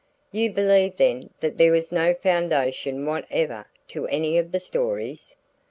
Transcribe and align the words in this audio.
"You 0.31 0.51
believe 0.51 0.97
then 0.97 1.29
that 1.41 1.57
there 1.59 1.71
was 1.71 1.91
no 1.91 2.15
foundation 2.15 3.05
whatever 3.05 3.67
to 3.89 4.07
any 4.07 4.39
of 4.39 4.51
the 4.51 4.59
stories?" 4.59 5.35